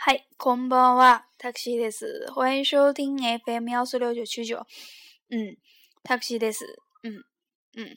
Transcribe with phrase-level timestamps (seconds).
[0.00, 2.26] 嗨，こんばんは、タクシーです。
[2.32, 4.64] 欢迎收听 FM 幺四六九七九。
[5.30, 5.56] 嗯，
[6.04, 6.64] タクシーです。
[7.02, 7.24] 嗯
[7.74, 7.96] 嗯，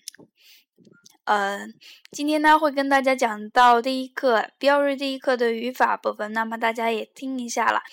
[1.26, 1.68] 呃，
[2.12, 7.84] 今天呢会跟大家讲到第一课标日第一课的语法部分，那么大家也听一下啦。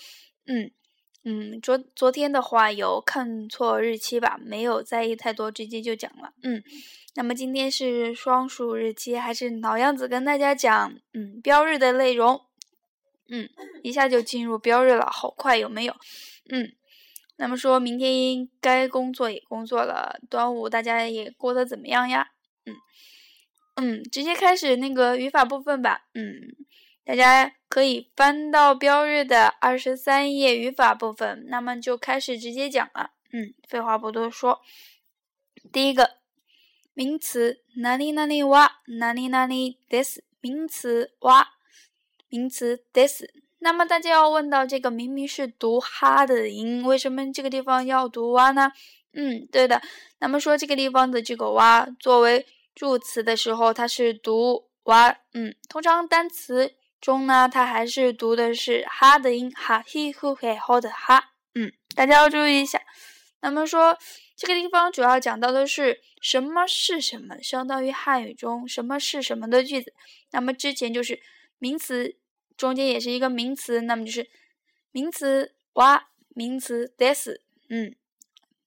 [0.47, 0.71] 嗯
[1.25, 4.39] 嗯，昨昨天的话有看错日期吧？
[4.41, 6.33] 没有在意太多，直接就讲了。
[6.43, 6.63] 嗯，
[7.17, 12.41] 那么今天是双数日期，还是老样子跟大家讲嗯标日的内容。
[13.34, 13.50] 嗯，
[13.82, 15.96] 一下就进入标日了，好快，有没有？
[16.50, 16.70] 嗯，
[17.38, 22.28] 那么说明天应该工作也工作了，端午大家也过得怎么样呀？
[22.66, 22.76] 嗯
[23.76, 26.04] 嗯，直接开始那个语法部分吧。
[26.14, 26.54] 嗯，
[27.06, 33.12] 大家可以翻到标日的二十三页语法部分，那么就开始直接讲了。
[33.32, 34.62] 嗯，废话不多说，
[35.72, 36.18] 第一个
[36.94, 41.54] 名词哪里哪里哇，哪里哪里 this 名词哇。
[42.32, 43.26] 名词 this，
[43.60, 48.72] 那么大家要问到这个明明是读哈的音，为什么这个地方要读哇呢？
[49.12, 49.82] 嗯，对的。
[50.20, 55.14] 那么说这个地方的这个哇作为助词的时候，它是读哇。
[55.34, 61.34] 嗯，通常单词中呢，它还是读的是哈的音，哈 he who he ho 的哈。
[61.54, 62.82] 嗯，大家要注意一下。
[63.42, 63.98] 那么说
[64.38, 69.94] 这个地方主要讲到的是什么是什么，相当于汉语中什么是什么的句子。
[70.32, 71.20] 那么之前就是
[71.60, 72.16] 名词。
[72.62, 74.30] 中间也是一个名词，那么就是
[74.92, 77.28] 名词哇，名词 this，
[77.70, 77.96] 嗯，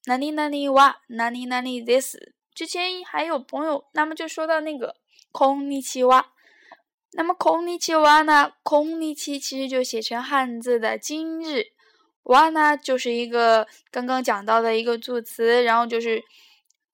[0.07, 2.17] 哪里哪里哇，哪里哪里 this。
[2.53, 4.97] 之前还有朋友，那么就说到那个
[5.31, 6.33] 空尼奇哇，
[7.13, 11.67] 那么空尼奇哇呢，空尼奇其实就写成汉字的今日，
[12.25, 16.25] 哇呢就是一个刚刚讲到的一个助词，然后就是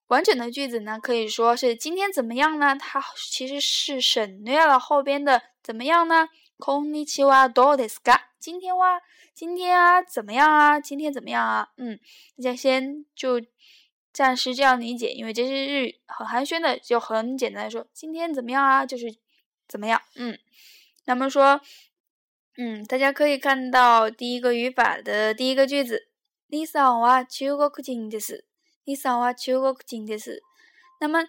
[0.08, 2.76] 完整的句子呢，可以说是今天怎么样呢？
[2.78, 6.28] 它其实是省略了后边的怎么样呢？
[6.59, 8.21] 空尼奇哇多ですか？
[8.39, 9.01] 今天哇，
[9.33, 10.79] 今天啊，怎么样啊？
[10.79, 11.69] 今天怎么样啊？
[11.77, 11.99] 嗯，
[12.37, 13.41] 大家先就
[14.13, 18.85] 暂时这样理解，因为这是日语，很寒暄的，就很简单的说，今天怎么样啊？
[18.85, 19.13] 就是
[19.67, 20.01] 怎么样。
[20.15, 20.37] 嗯，
[21.05, 21.59] 那么说，
[22.57, 26.07] 嗯，大家可以看到第一个语法的第一个句子，
[26.47, 28.45] 你さんは中国人です。
[28.85, 30.41] 你さんは中国人です。
[31.01, 31.27] 那么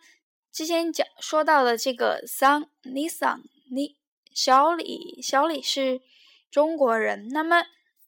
[0.52, 3.96] 之前讲说到的这个桑，你桑你。
[4.33, 6.01] 小李，小李是
[6.49, 7.27] 中国人。
[7.29, 7.63] 那么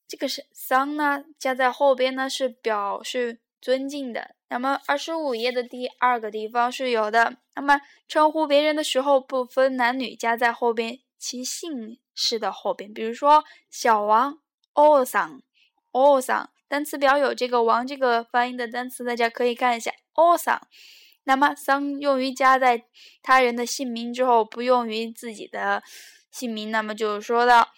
[0.07, 4.35] 这个是桑呢，加在后边呢是表示尊敬的。
[4.50, 7.38] 那么二十五页的第二个地方是有的。
[7.56, 12.94] 那么称呼别人的时候不分男女，加在后边其姓氏的后边。
[12.94, 14.40] 比如说小王，
[14.73, 15.41] 哦桑，
[15.91, 20.61] 哦桑，单词表有这个王这个发音的单词，大家可以看一下，哦桑。
[21.25, 22.85] 那么桑用于加在
[23.22, 25.84] 他人的姓名之后，不用于自己的。
[26.34, 27.75] 姓名，那么就是说到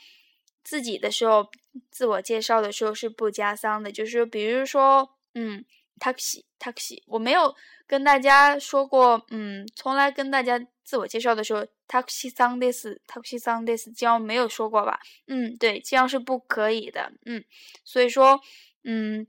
[0.63, 1.51] 自己的时候，
[1.91, 5.65] 自我介绍的时候是不加桑的，就是比如说，嗯
[5.99, 7.53] ，taxi，taxi，我没有
[7.85, 15.01] 跟大家说过，嗯，从来跟大家自我介绍的时候，taxi 桑 this，taxi 桑 this，这样没有说过吧？
[15.27, 17.43] 嗯，对，这样是不可以的，嗯，
[17.83, 18.39] 所以说，
[18.85, 19.27] 嗯，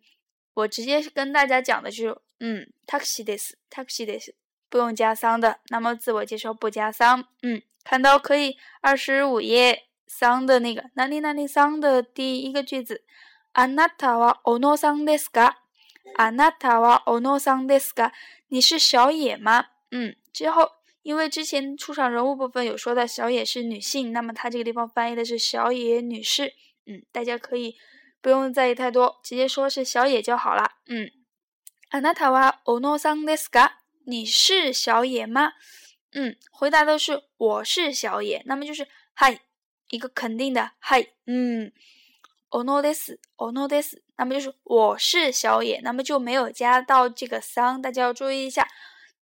[0.56, 4.30] 我直接跟大家讲的就是，嗯，taxi this，taxi this，
[4.70, 7.62] 不用加桑的，那么自我介绍不加桑，嗯。
[7.84, 13.04] 看到可以，二十五页桑的那个哪里哪里桑的第一个句子，
[13.54, 15.56] あなたはおのさんですか？
[16.16, 18.12] あなたはおのさんですか？
[18.50, 19.66] 你是小野吗？
[19.90, 20.70] 嗯，之后
[21.02, 26.54] 因为之前出场人物部分有说到小野是女性，那么它这个地方翻译的是小野女士。
[26.86, 27.76] 嗯，大家可以
[28.26, 30.72] 不用在意太多，直接说是小野就好了。
[30.88, 31.12] 嗯，
[31.90, 33.72] あなたはおのさんですか？
[34.06, 35.54] 你是小野吗？
[36.14, 39.40] 嗯，回答的是我是小野，那么就是嗨，
[39.90, 41.08] 一个肯定的嗨。
[41.26, 41.72] 嗯，
[42.50, 48.68] ono des，ono des，那么就是我是小野，那么就没有加到这个桑，大家要注意一下。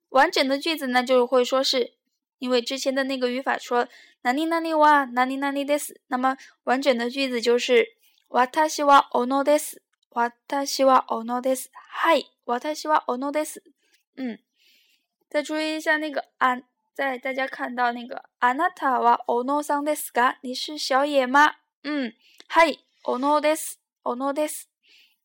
[0.10, 1.94] 完整的句子呢，就会说是
[2.40, 3.88] 因为之前的那个语法说
[4.24, 7.86] 哪里哪里哇，哪里哪里 des，那么完整的句子就是
[8.30, 9.80] わたしは ono des，
[10.12, 11.70] わたしは ono des，
[12.04, 13.62] 嗨，わたしは ono des。
[14.16, 14.40] 嗯，
[15.30, 16.64] 再注意一下那个安。
[16.94, 20.36] 在大家看到那个あなたはオノさんですか？
[20.42, 21.56] 你是小野吗？
[21.84, 22.14] 嗯，
[22.50, 24.68] 嗨，オノです，オノです。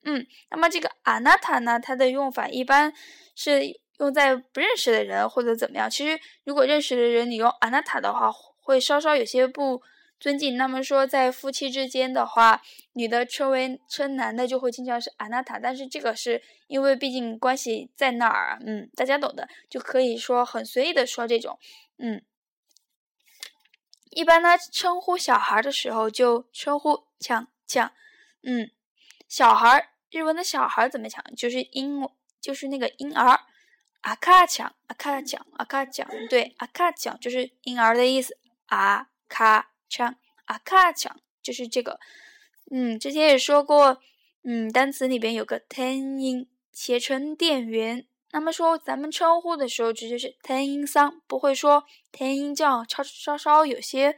[0.05, 2.93] 嗯，那么这个あなた呢，它的用法一般
[3.35, 5.91] 是用在不认识的人或者怎么样。
[5.91, 8.31] 其实如果认识的人，你用あなた的话，
[8.61, 9.83] 会稍稍有些不。
[10.20, 12.62] 尊敬，那么说在夫妻之间的话，
[12.94, 21.58] 女的称为称男的就会经常是阿娜塔，但是这个是因为毕竟关系在那儿，嗯，大家懂的，就可以说很随意的说这种，
[21.98, 22.22] 嗯，
[24.10, 27.92] 一般呢称呼小孩的时候就称呼抢抢，
[28.44, 28.70] 嗯，
[29.30, 31.24] 小孩，日文的小孩怎么抢？
[31.36, 32.02] 就是婴，
[32.42, 33.40] 就是那个婴儿，
[34.02, 40.17] 阿卡抢，阿卡抢，阿卡抢，对，阿卡抢就是婴儿的意思，阿卡抢，
[40.47, 42.01] 阿卡抢就是这个，
[42.71, 44.01] 嗯，之前也说过，
[44.43, 48.07] 嗯，单词里边有个天音，写成店员。
[48.33, 54.17] 那么说，咱们称呼的时候直接是天音桑，不会说天音酱，稍稍稍有些，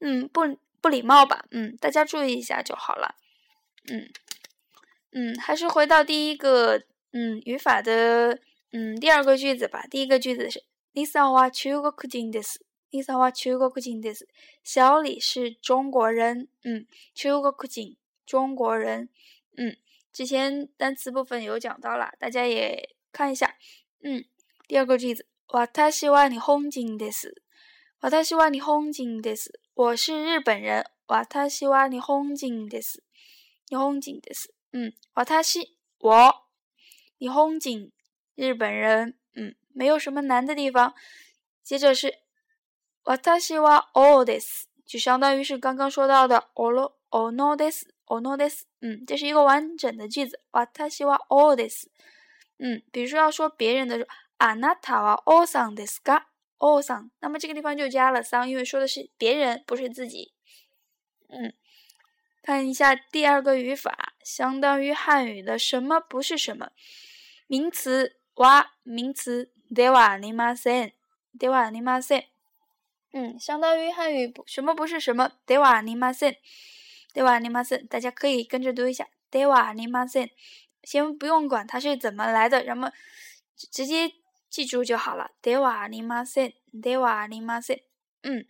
[0.00, 0.42] 嗯，不
[0.82, 1.46] 不礼貌吧？
[1.50, 3.14] 嗯，大家注意一下就好了。
[3.90, 4.10] 嗯
[5.12, 6.82] 嗯，还是回到第一个
[7.12, 8.38] 嗯语法的
[8.72, 9.86] 嗯第二个句子吧。
[9.90, 10.62] 第一个句子是
[10.92, 12.60] 李桑は中国人です。
[12.90, 14.28] 李桑は中国人です。
[14.62, 16.48] 小李是中国人。
[16.62, 17.96] 嗯，中国人，
[18.26, 19.08] 中国人。
[19.56, 19.76] 嗯，
[20.12, 22.96] 之前单词部分有讲到了，大家也。
[23.12, 23.56] 看一下，
[24.04, 24.24] 嗯，
[24.68, 27.42] 第二个句子，私は日本人です。
[27.98, 29.58] 私は日本人です。
[29.74, 30.84] 我是日本人。
[31.08, 33.02] 私は日本人です。
[33.68, 34.54] 日本人です。
[34.70, 36.46] 嗯，私我
[37.18, 37.90] 日本人
[38.36, 39.18] 日本人。
[39.34, 40.94] 嗯，没有什么难的地方。
[41.64, 42.20] 接着是
[43.04, 47.88] 私はおです，就相当于是刚刚说到的おろおのです。
[48.06, 48.66] おのです。
[48.80, 50.40] 嗯，这是一个完整的句子。
[50.50, 51.88] 私はおです。
[52.58, 54.06] 嗯，比如说要说别人的说，
[54.38, 56.24] あなたはおさんですか？
[56.58, 60.32] おさん，那么这个地方就加了桑，因为说的是别人，不是自己。
[61.28, 61.54] 嗯，
[62.42, 66.70] 看一下第二个语法，相当于汉语的什么不是什么，
[67.46, 70.92] 名词哇，名词ではありません，
[71.38, 72.24] ではありません。
[73.14, 76.36] 嗯，相当于汉语什么不是什么，ではありません，
[77.14, 77.88] ではありません。
[77.88, 80.30] 大家可以跟着读一下，ではありません。
[80.82, 82.90] 先不用管它是怎么来的，然后
[83.70, 84.12] 直接
[84.48, 85.32] 记住就好了。
[85.42, 86.54] ではありません。
[86.72, 87.82] ではありません。
[88.22, 88.46] 嗯，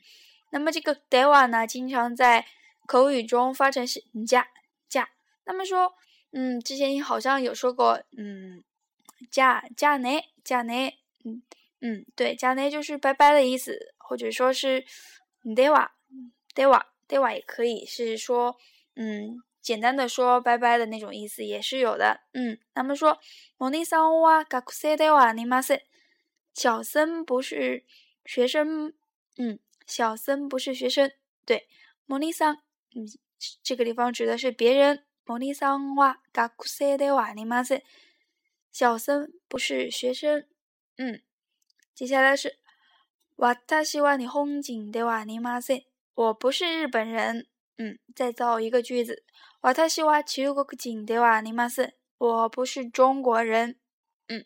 [0.51, 2.47] 那么这个では呢，经常在
[2.87, 4.49] 口语中发成是加
[4.89, 5.09] 加。
[5.45, 5.95] 那么说，
[6.33, 8.63] 嗯，之前好像有说过，嗯，
[9.31, 10.09] 加加呢，
[10.45, 10.73] 加呢，
[11.25, 11.43] 嗯
[11.81, 14.85] 嗯，对，加呢就是拜拜的意思， 或者说是
[15.45, 15.91] では
[16.55, 18.57] ではでは也可以是说，
[18.95, 19.43] 嗯。
[19.63, 23.19] 简单的说拜拜的那种意思也是有的，嗯，那么说，
[23.59, 25.81] モニさんは学生ではありません。
[26.55, 27.85] 小森不是
[28.25, 28.95] 学生，
[29.37, 31.13] 嗯，小森不是学生，
[31.45, 31.67] 对，
[32.09, 32.59] モニさん，
[32.97, 33.07] 嗯，
[33.63, 35.05] 这个地方指的是别人。
[35.27, 37.83] モニさんは学生ではありません。
[38.73, 40.47] 小森不是学生，
[40.97, 41.21] 嗯，
[41.95, 42.59] 接下来是，
[43.37, 45.83] 私は日本人ではありません。
[46.15, 47.47] 我不是日本人。
[47.79, 49.25] 嗯，再造一个句子。
[49.63, 51.93] 私は中国人ではありません。
[52.19, 53.77] 我不是中国人。
[54.29, 54.45] 嗯，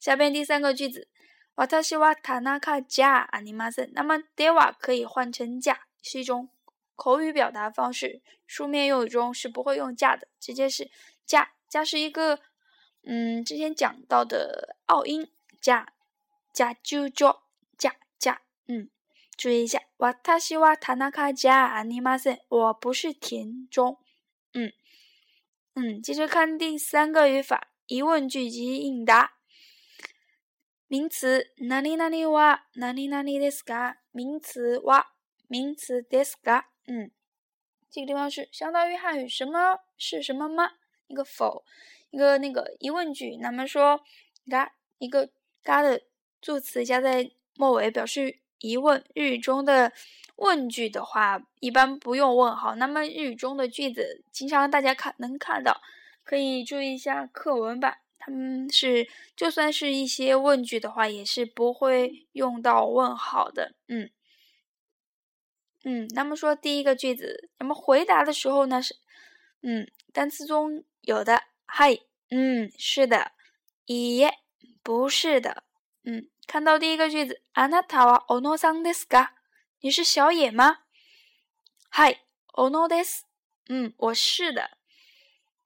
[0.00, 1.08] 下边第三个句子。
[1.54, 3.92] 私は田中じゃありません。
[3.92, 6.48] 那么では可以换成じゃ，是一种
[6.96, 8.22] 口语表达方式。
[8.46, 10.90] 书面用语中是不会用じゃ的，直接是
[11.26, 11.46] じゃ。
[11.70, 12.40] じゃ是一个，
[13.04, 15.30] 嗯，之前讲到的拗音。
[15.60, 15.86] じゃ、
[16.52, 17.36] じゃ就就じゃじゃ。
[18.66, 18.88] 嗯。
[19.34, 22.38] 注意一下，私は田中じゃありません。
[22.48, 23.96] 我不是田中。
[24.52, 24.72] 嗯
[25.74, 29.32] 嗯，接着看第三个语法，疑问句及应答。
[30.86, 33.96] 名词何々は何々ですか？
[34.12, 35.06] 名词は
[35.48, 36.64] 名词ですか？
[36.86, 37.10] 嗯，
[37.90, 40.72] 这个地方是相当于汉语什么是什么吗？
[41.08, 41.64] 一个否，
[42.10, 43.38] 一个那个疑问句。
[43.38, 44.04] 那么说
[44.48, 45.30] 嘎一个
[45.64, 46.02] 嘎的
[46.42, 48.40] 助词加在末尾，表示。
[48.59, 49.91] 疑问日语中的
[50.35, 52.75] 问句的话，一般不用问号。
[52.75, 55.81] 那么日语中的句子，经常大家看能看到，
[56.23, 57.99] 可以注意一下课文吧。
[58.19, 63.73] 他们是就算是一些问句的话，也是不会用到问号的。
[63.87, 64.09] 嗯
[65.83, 68.95] 嗯，那么说第一个句子，那么回答的时候呢是，
[69.61, 71.97] 嗯，单词中有的，嗨，
[72.29, 73.31] 嗯，是的，
[73.85, 74.29] 咦，
[74.83, 75.63] 不是的，
[76.03, 76.27] 嗯。
[76.46, 79.30] 看到第一个句子，あなたはオノさんですか？
[79.80, 80.78] 你是小野吗？
[81.90, 82.18] 嗨，
[82.54, 83.24] オノです。
[83.68, 84.70] 嗯，我是的。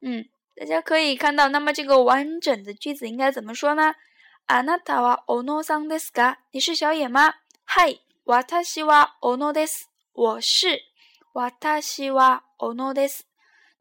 [0.01, 3.95] 嗯，大家可以看到，那么这个完整的句子应该怎么说呢？
[4.47, 6.37] あなたはオノさんですか？
[6.53, 7.35] 你是小野吗？
[7.65, 9.89] 嗨，私はオノです。
[10.13, 10.83] 我是。
[11.33, 13.27] 私はオノです。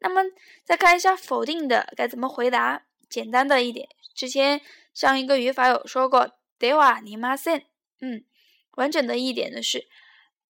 [0.00, 0.22] 那么
[0.64, 2.82] 再看一下否定的该怎么回答？
[3.08, 4.60] 简单的一点，之前
[4.92, 6.32] 上一个语法有说过。
[6.60, 7.62] ではありません。
[8.00, 8.24] 嗯，
[8.72, 9.86] 完整的一点的是、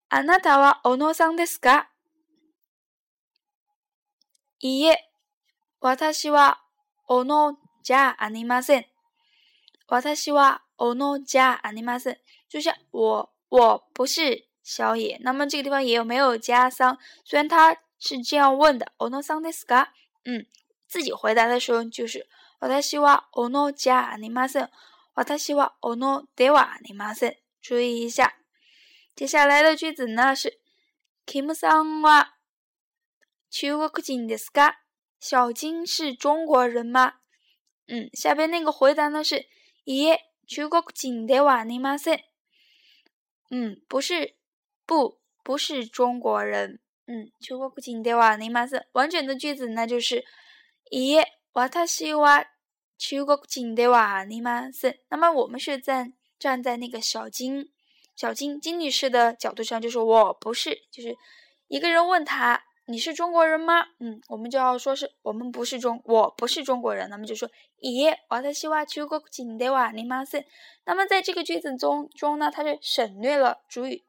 [0.08, 1.88] あなたは小野さんですか
[4.60, 5.10] いいえ、
[5.80, 6.60] 私は
[7.06, 8.86] 小野じゃありません。
[9.88, 12.16] 私は小野じゃありません。
[12.48, 15.18] 就像我，我不是小野。
[15.22, 16.98] 那么这个地方也有没有加桑？
[17.24, 18.92] 虽然它 是这样问的。
[18.98, 19.88] おのさんですか？
[20.24, 20.46] 嗯，
[20.88, 22.26] 自己回答的时候就是
[22.58, 24.68] 私はおのじゃありません。
[25.14, 27.36] 私はおのではありません。
[27.62, 28.34] 注意一下，
[29.14, 30.60] 接下来的句子呢是
[31.24, 32.34] キムさんは
[33.50, 34.74] 中国人ですか？
[35.18, 37.14] 小金是中国人吗？
[37.88, 39.46] 嗯，下边那个回答呢是
[39.84, 42.20] いえ中国人ではありません。
[43.50, 44.36] 嗯，不是，
[44.86, 46.80] 不，不是中国人。
[47.06, 48.86] 嗯，中国人ではありません。
[48.92, 50.24] 完整的句子那就是
[50.90, 51.24] いえ
[51.54, 52.46] 私は
[53.00, 54.96] 中国人ではありません。
[55.10, 57.70] 那么我们是在站在那个小金
[58.14, 61.16] 小金金女士的角度上，就说我不是，就是
[61.68, 62.62] 一个人问他。
[62.88, 63.84] 你是中国人吗？
[63.98, 67.10] 嗯，我们就要说是我们不是中，我不是中国人。
[67.10, 67.50] 那么就说
[67.80, 70.44] 咦，我在西瓦去过景德瓦尼玛森。
[70.84, 74.04] 那么在这个句子中中呢，它是省略了主语。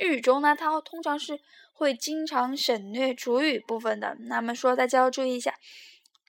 [0.00, 1.38] 日语中呢，它通常是
[1.74, 4.16] 会经常省略主语部分的。
[4.20, 5.54] 那么说大家要注意一下，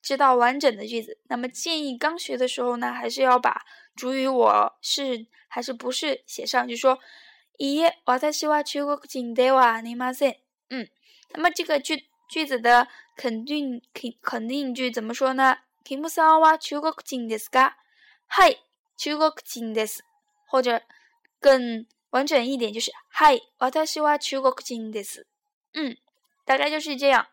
[0.02, 1.18] 知道完整的句子。
[1.28, 7.00] 那么建议刚学的时候呢，还是要把主语我是还是不是写上，就说
[7.58, 10.36] 咦，我在西瓦去过景德瓦尼玛森。
[10.70, 10.88] 嗯。
[11.32, 12.88] 那么这个句句子的
[13.18, 15.58] 肯定肯肯定句怎么说呢？
[15.84, 17.74] キムさんは中国人ですか？
[18.28, 18.58] はい、
[18.98, 20.02] 中国人です。
[20.48, 20.82] 或者
[21.42, 25.26] 更完整一点就是はい、私は中国人です。
[25.74, 25.98] 嗯，
[26.46, 27.28] 大概就是这样。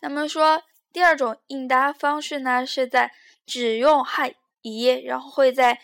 [0.00, 0.62] 那么说
[0.94, 3.12] 第二种应答方式呢，是在
[3.46, 5.80] 只用はい一，然后会在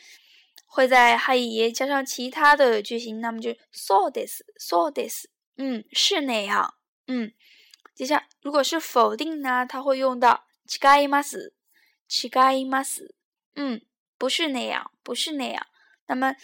[0.67, 5.27] 会在はい一加上其他的句型，那么就そうです、そうです。
[5.57, 6.75] 嗯，是那样。
[7.07, 7.33] 嗯，
[7.95, 11.53] 接下来如果是否定呢，它会用到違います、
[12.09, 13.15] 違います。
[13.55, 13.81] 嗯，
[14.19, 15.67] 不是那样，不是那样。
[16.07, 16.35] 那么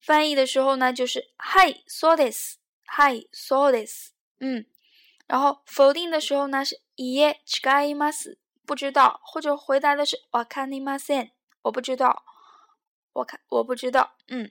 [0.00, 2.56] 翻译的时候呢，就是はいそうです、
[2.86, 4.12] はいそうです。
[4.40, 4.66] 嗯，
[5.26, 11.30] 然后否定的时候呢是 いえ違います，不知道，或者回答的是わかりません，
[11.62, 12.22] 我不知道，
[13.12, 14.14] 我看我不知道。
[14.28, 14.50] 嗯，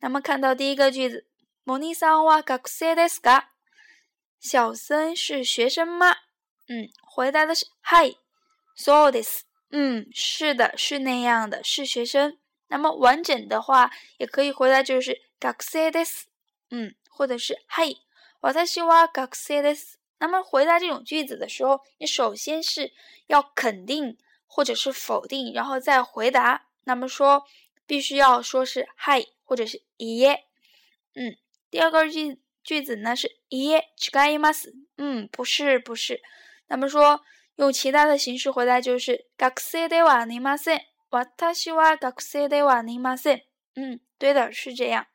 [0.00, 1.26] 那么看到第一个句子。
[1.66, 3.44] モニさんは学生ですか？
[4.38, 6.16] 小森是学生吗？
[6.68, 8.18] 嗯，回答的是はい、
[8.76, 9.46] そうです。
[9.70, 12.38] 嗯，是的，是那样的，是学生。
[12.68, 16.24] 那么完整的话也可以回答就是学生です。
[16.70, 18.02] 嗯，或者是はい、
[18.42, 19.97] 私は学生です。
[20.18, 22.92] 那么回答这种句子的时候，你首先是
[23.26, 26.66] 要肯定或者是否定，然后再回答。
[26.84, 27.44] 那么说
[27.86, 30.44] 必须要说是はい或者是いえ。
[31.14, 31.36] 嗯。
[31.70, 34.72] 第二个句句子呢是いえ違います。
[34.96, 36.22] 嗯，不是，不是。
[36.68, 37.20] 那么说
[37.56, 40.80] 用其他的形式回答就是学生ではありません。
[41.10, 43.42] 私は学生ではありません。
[43.74, 45.06] 嗯，对的，是这样。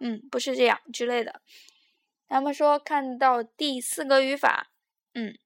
[0.00, 1.40] 嗯，不是这样之类的。
[2.29, 4.71] 那么说看到第四个语法，
[5.13, 5.37] 嗯，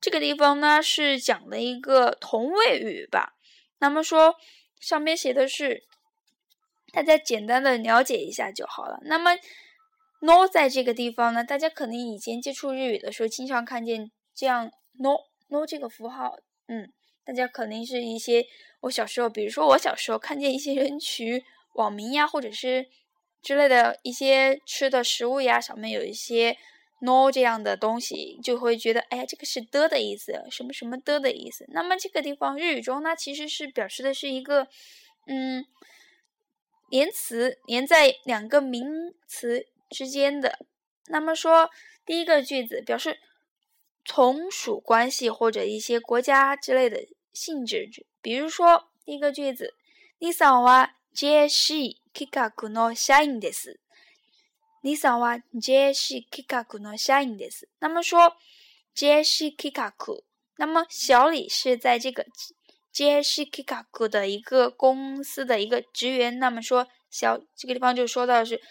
[0.00, 3.34] 这个地方呢是讲的一个同位语吧。
[3.78, 4.36] 那么说
[4.80, 5.84] 上面写的是，
[6.92, 9.00] 大家简单的了解一下就好了。
[9.02, 9.38] 那么。
[10.20, 15.10] no 在这个地方呢，大家可能以前接触日语的时候，经常看见这样 no
[15.46, 16.36] no 这个符号。
[16.66, 16.92] 嗯，
[17.24, 18.44] 大家可能是一些
[18.80, 21.44] 我小时候，比如说我小时候看见一些人取
[21.74, 22.88] 网名呀，或者是
[23.41, 26.57] 之类的一些吃的食物呀，上面有一些
[27.01, 31.65] no 这样的东西，就会觉得哎呀，这个是的的意思，什么什么的的意思。
[31.69, 34.67] 那么这个地方日语中呢，其实是表示的是一个
[35.27, 35.65] 嗯
[36.89, 39.67] 连词连在两个名词。
[39.89, 40.65] 之间的，
[41.05, 41.69] 那么说
[42.03, 43.19] 第一个句子表示
[44.03, 47.87] 从属关系或者一些国家之类的性质，
[48.19, 49.75] 比如说第一个句子，
[50.17, 53.79] 你さんは JC 企画の社員です。
[54.83, 57.69] 你さんは JC 企画の社員です。
[57.79, 58.35] 那么说
[58.95, 59.93] JC 企画，
[60.57, 62.25] 那么小李是在这个
[62.93, 66.39] JC 企画的一个公司的一个职员。
[66.39, 68.61] 那么说小这个地方就说到是，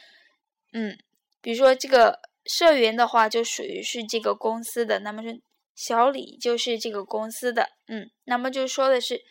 [0.73, 0.99] 嗯。
[1.41, 5.43] 比如说这个社员的话，就属于是这个公司的，那么是
[5.75, 9.25] 小李就是这个公司的，嗯，那么就说的是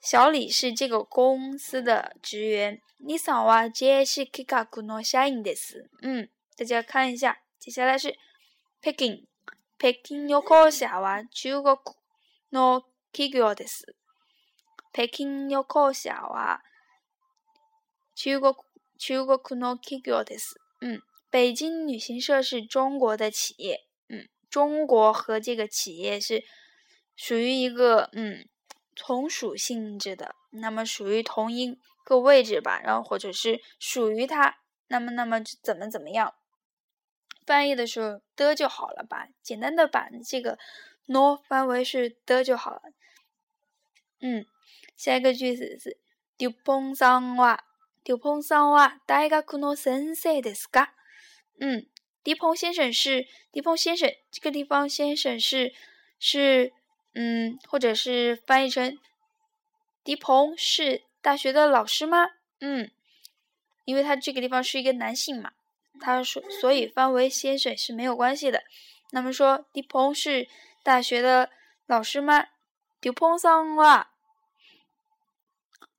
[0.00, 2.80] 小李是这个公司的职员。
[2.98, 5.90] 你さんは JC 企画の社員です。
[6.02, 8.16] 嗯，大家看一下，接下来是
[8.80, 9.26] 北京。
[9.78, 11.76] 北京旅行社は中国
[12.50, 13.94] の企業です。
[14.92, 16.62] 北京旅行社は
[18.14, 18.54] 中国
[18.98, 20.58] 中国の企業です。
[20.80, 21.02] 嗯。
[21.30, 26.42] 北京旅行社是中国的企业，嗯，中国和这个企业是
[27.14, 28.48] 属于一个嗯
[29.00, 34.58] 从属性质的，那么属于同一个位置吧，然后或者是属于它，
[34.88, 36.34] 那么那么怎么怎么样？
[37.44, 40.58] 翻译的时候的就好了吧，简单的把这个
[41.06, 42.82] no 翻为是的就好了。
[44.20, 44.46] 嗯，
[44.96, 45.98] 下一个句子是
[46.36, 47.64] 丢碰上哇，
[48.02, 50.88] 丢碰上哇，大学の先生ですか？
[51.60, 51.86] 嗯，
[52.24, 55.72] 迪鹏先生是迪鹏先生，这个地方先生是
[56.18, 56.72] 是
[57.14, 58.98] 嗯，或者是翻译成
[60.04, 62.28] 迪鹏是大学的老师吗？
[62.60, 62.90] 嗯，
[63.84, 65.52] 因为他这个地方是一个男性嘛。
[65.98, 68.62] 他说，所以翻为先生是没有关系的。
[69.12, 70.46] 那么说，迪鹏是
[70.82, 71.50] 大学的
[71.86, 72.48] 老师吗？
[73.00, 74.06] 迪鹏さんは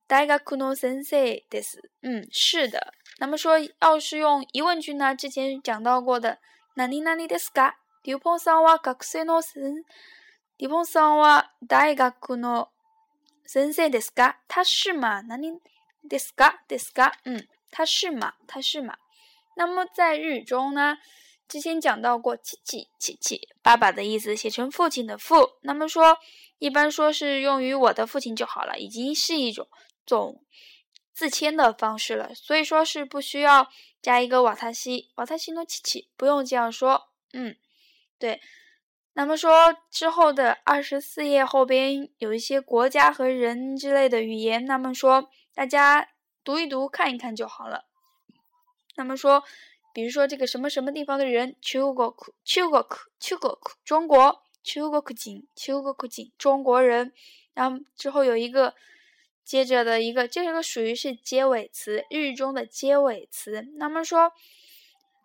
[0.06, 1.80] 大学の先生です。
[2.02, 2.94] 嗯，是的。
[3.18, 5.14] 那么说，要是用疑问句呢？
[5.14, 6.38] 之前讲到过的，
[6.76, 7.74] 何々ですか？
[8.02, 9.84] 迪鹏さんは学生の先，
[10.62, 12.68] 迪鹏さんは大学の
[13.46, 14.36] 先生ですか？
[14.48, 15.22] 他是吗？
[15.22, 15.60] 何
[16.06, 16.58] ですか？
[16.68, 17.12] ですか？
[17.24, 18.34] 嗯，他是吗？
[18.46, 18.96] 他是吗？
[19.56, 20.98] 那么在日语中呢，
[21.48, 25.58] 之前讲到过“七七七七”，爸爸的意思写成父亲的“父”。
[25.62, 26.18] 那么说，
[26.58, 29.68] 一般说是用于我的父亲就好了，已经是一种
[30.04, 30.42] 种
[31.14, 32.34] 自谦的方式了。
[32.34, 33.68] 所以说是不需要
[34.02, 37.08] 加一个瓦塔西，瓦塔西诺七七，不用这样说。
[37.32, 37.56] 嗯，
[38.18, 38.40] 对。
[39.15, 46.09] 那么说之后的二十四页后边有一些国家和人之类的语言，那么说大家
[46.43, 47.85] 读一读看一看就好了。
[48.95, 49.43] 那么说，
[49.93, 52.87] 比如说这个什么什么地方的人，中国中国
[53.19, 57.13] 中国中国中国人，中国人，中国人。
[57.53, 58.73] 然后之后有一个
[59.45, 63.61] 接着的一个，这个属于是结尾词，日语中的结尾词。
[63.77, 64.31] 那么说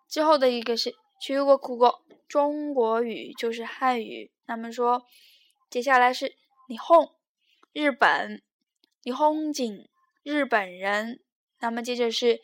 [0.07, 4.30] 之后的一个是中国国中国语就是汉语。
[4.46, 5.04] 那么说
[5.70, 6.26] 接下来是
[6.68, 7.10] 日本
[7.72, 8.42] 日本
[9.02, 9.88] 日本景
[10.22, 11.20] 日本人。
[11.60, 12.40] 那么接着是。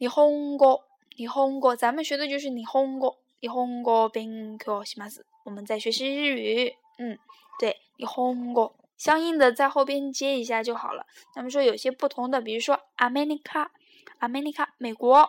[0.00, 0.80] 日本語，
[1.14, 2.62] 日本語，咱们学的就是日本
[2.98, 3.16] 語。
[3.40, 5.26] 日本語勉強します。
[5.44, 6.74] 我们在学习日语。
[6.96, 7.18] 嗯，
[7.58, 11.04] 对，日本語相应的在后边接一下就好了。
[11.34, 15.28] 咱们说有些不同的，比如说 America，America，美国，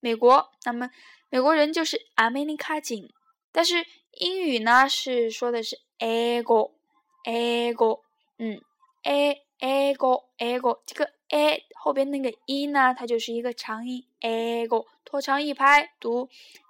[0.00, 0.52] 美国。
[0.66, 0.90] 那么
[1.29, 3.09] 美国人就是 America 人，
[3.51, 8.01] 但是英语呢是说的是 ego，ego，
[8.37, 8.61] 嗯
[9.03, 11.11] ，a ego，ego 这个。
[11.29, 16.29] a 后边那个一呢，它就是一个长音，ego 拖长一拍读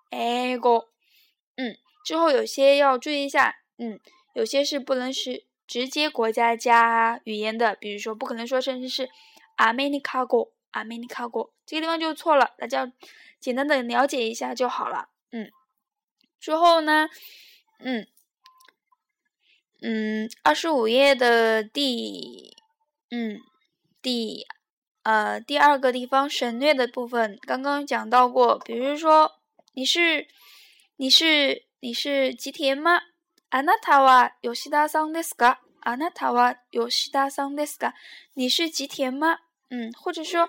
[0.09, 0.87] ，ego，
[1.57, 3.99] 嗯，之后有些要注意一下，嗯，
[4.33, 9.11] 有些是不能是直接国家加语言的，比如说不可能说成是
[9.57, 12.92] America 个America，America，这个地方就错了，大家
[13.40, 15.50] 简单的了解一下就好了，嗯，
[16.40, 17.08] 之后呢，
[17.78, 18.06] 嗯，
[19.80, 22.56] 嗯，二十五页的第，
[23.10, 23.40] 嗯。
[24.02, 24.44] 第，
[25.04, 28.58] 呃，第二个地方省略的部分，刚刚讲到过。
[28.58, 29.30] 比如说，
[29.74, 30.26] 你是，
[30.96, 33.00] 你是，你是吉田吗？
[33.50, 35.58] あなたは吉田さんですか？
[35.84, 37.92] あなたは吉田さんですか？
[38.34, 39.38] 你是吉田吗？
[39.70, 40.48] 嗯，或者说，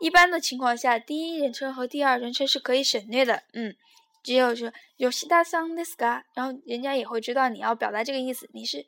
[0.00, 3.42] 一般的情况下，第一人称和第二人称是可以省略的。
[3.52, 3.74] 嗯，
[4.22, 6.22] 只有是吉田さんですか？
[6.34, 8.48] 然后人家也会知道你要表达这个意思。
[8.52, 8.86] 你是，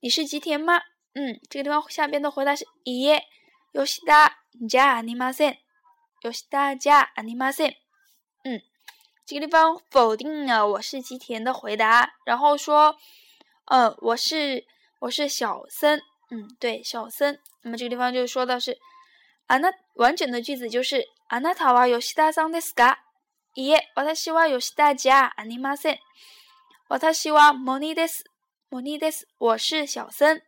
[0.00, 0.80] 你是吉田吗？
[1.14, 3.22] 嗯，这个地方下边的回答是いえ。
[3.72, 4.30] 吉田
[4.68, 5.56] じゃありません。
[6.22, 7.74] 吉田じゃありません。
[8.44, 8.62] 嗯，
[9.26, 12.96] 这个地方否定了我是吉田的回答，然后说，
[13.66, 14.64] 呃，我是
[15.00, 16.00] 我是小森。
[16.30, 17.38] 嗯，对，小森。
[17.62, 18.78] 那么这个地方就说到是，
[19.46, 22.98] 啊，那完整的句子就是あなたは吉田さんですか？
[23.56, 25.98] いえ、私は吉田じゃありません。
[26.88, 28.24] 私はモニです。
[28.70, 29.26] モニです。
[29.38, 30.42] 我是小森。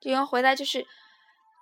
[0.00, 0.86] 这个回答就是，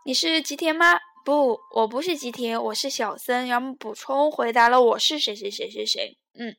[0.05, 0.99] 你是吉田吗？
[1.25, 3.47] 不，我不是吉田，我是小森。
[3.49, 6.19] 然后补充回答了我是谁谁谁谁谁。
[6.35, 6.55] 嗯，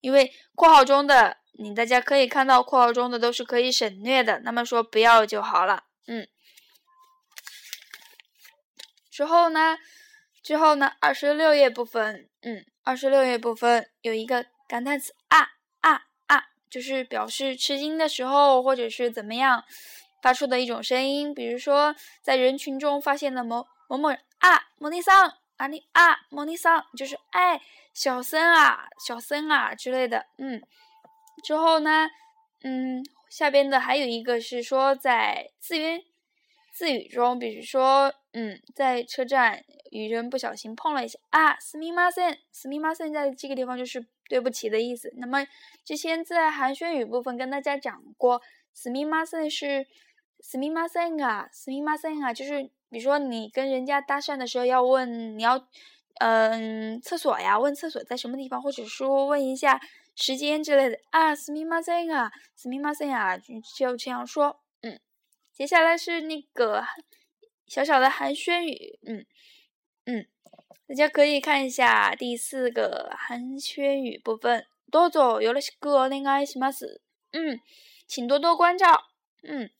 [0.00, 5.84] 因为括号中的你大家可以看到，括号中的都是可以省略的，那么说不要就好了。
[6.06, 6.26] 嗯，
[9.19, 9.77] 之后呢，
[10.41, 15.39] 之后呢，二十六页部分，嗯，二十六页部分有一个感叹词啊
[15.81, 19.65] 啊啊，就是表示吃惊的时候或者是怎么样
[20.21, 23.67] 发出的一种声音，比如说在人群中发现了某。
[23.89, 27.61] 某某人啊，莫尼桑啊，你啊，莫尼桑就是哎，
[27.93, 30.61] 小森啊，小森啊之类的，嗯，
[31.43, 32.07] 之后呢，
[32.63, 36.01] 嗯，下边的还有一个是说在自言
[36.78, 45.12] 自语中，比如说，嗯，在车站与人不小心碰了一下啊，斯密马森，斯密马森在这个地方就是对不起的意思。
[45.16, 45.46] 那么
[45.84, 48.40] 之前在寒暄语部分跟大家讲过，
[48.72, 49.86] 斯密马森是
[50.40, 52.70] 斯密马森啊，斯密马森啊，就是。
[52.90, 55.66] 比如说，你跟人家搭讪的时候要问，你要，
[56.20, 59.80] 嗯，厕所呀，问厕所在什么地方，或者说问一下
[60.14, 64.60] 时间之类的啊，すみません啊，すみません啊，就就这样说。
[65.58, 66.84] 嗯，接下来是那个
[67.66, 68.98] 小小的寒暄语。
[69.06, 69.26] 嗯
[70.06, 70.26] 嗯，
[70.86, 74.66] 大家可以看一下第四个寒暄语部分。
[74.90, 77.00] どうぞよろしくお願いします。
[77.32, 77.60] 嗯，
[78.06, 79.04] 请多多关照。
[79.42, 79.70] 嗯，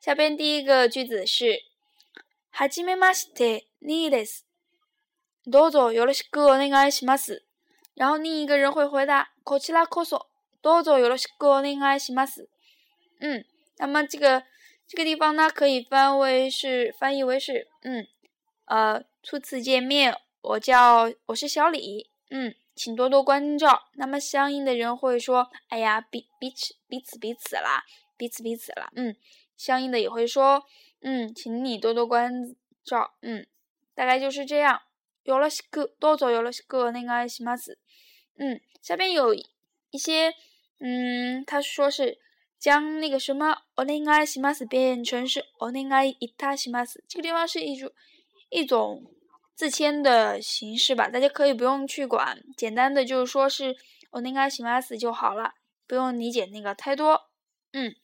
[0.00, 1.62] 下边第一个句子是
[2.50, 4.46] はじめましてにです。
[5.46, 7.44] どうぞよろしくお願いします。
[7.94, 10.26] 然后另一个人会回答こちらこそ。
[10.62, 12.48] どうぞよろしくお願いします。
[13.20, 13.44] 嗯，
[13.76, 14.44] 那么这个
[14.89, 18.05] 这个地方呢，可以翻为是翻译为是嗯
[18.65, 22.09] 呃初次见面，我叫我是小李。
[22.29, 22.53] 嗯。
[22.75, 23.89] 请多多关照。
[23.95, 27.83] 那么相应的人会说：“哎呀，彼彼此彼此彼此啦，
[28.15, 29.13] 彼此彼此啦。”嗯，
[29.57, 30.63] 相应的也会说
[31.03, 33.45] ：“嗯，请你多多关照。”嗯，
[33.93, 34.81] 大概就是这样。
[35.23, 37.77] 有了西哥，多走有了西哥那个西马斯。
[38.37, 40.33] 嗯，下边有一些，
[40.79, 42.17] 嗯，他说是
[42.58, 47.02] 将那个什么お願いします变成是お願いいたします。
[47.08, 47.92] 这个地方是一种
[48.50, 49.10] 一种。
[49.56, 53.76] 自谦的形式吧，大家可以不用去管，简单的就是说是
[54.10, 55.54] 我那个喜马斯就好了，
[55.86, 57.30] 不用理解那个太多。
[57.72, 57.94] 嗯，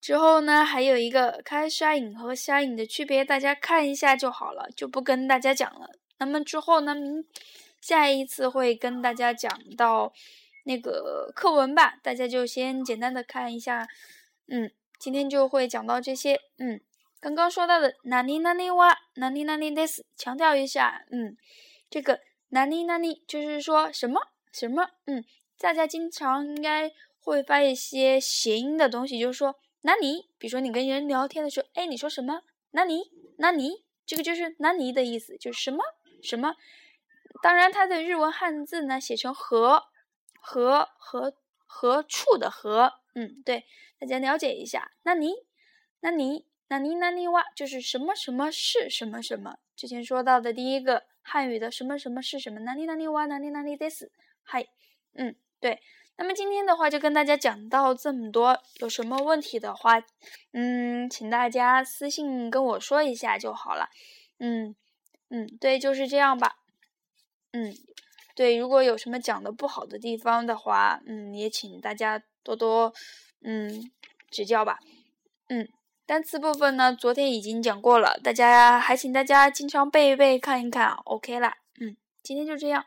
[0.00, 5.90] 之后呢，还有一个开沙影和沙影的区别，大家看一下就好了，就不跟大家讲了。
[6.16, 7.26] 那么之后呢，明
[7.82, 10.14] 下一次会跟大家讲到
[10.63, 13.87] 那个课文吧，大家就先简单的看一下。
[14.47, 16.39] 嗯，今天就会讲到这些。
[16.57, 16.81] 嗯。
[17.19, 21.37] 刚刚说到的哪里哪里哇，哪里哪里 this，强调一下，嗯，
[21.89, 24.19] 这个哪里哪里就是说什么
[24.51, 25.23] 什么，嗯，
[25.57, 32.41] 大家经常应该会发一些谐音的东西，就是说哪里，比如说你跟人聊天的时候，哎，你说什么？
[32.71, 35.81] 哪里哪里，这个就是哪里的意思，就是什么
[36.21, 36.57] 什么。
[37.41, 39.85] 当然，它的日文汉字呢写成和
[40.43, 41.33] 和和
[41.65, 43.65] 和处的和，嗯，对，
[43.97, 45.33] 大家了解一下，那你
[46.01, 46.45] 那你。
[46.69, 49.57] 那尼那尼哇就是什么什么是什么什么？
[49.75, 52.61] 之前说到的第一个汉语的什么什么是什么？
[52.61, 54.05] 那尼那尼哇那尼那尼 this
[54.41, 54.65] 嗨，
[55.13, 55.81] 嗯，对。
[56.15, 60.03] 那么今天的话就跟大家讲到这么多，有什么问题的话，
[60.53, 63.89] 嗯，请大家私信跟我说一下就好了。
[64.39, 64.75] 嗯
[65.29, 66.55] 嗯，对，就是这样吧。
[67.51, 67.75] 嗯，
[68.35, 72.93] 对，如果有什么讲的不好的地方的话，嗯，也请大家多多
[73.43, 73.91] 嗯
[74.29, 74.79] 指教吧。
[75.49, 75.67] 嗯。
[76.05, 81.55] 单词部分呢，昨天已经讲过了，大家还请大家经常背一背，看一看，OK 啦。
[81.79, 82.85] 嗯，今天就这样，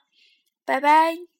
[0.66, 1.35] 拜拜。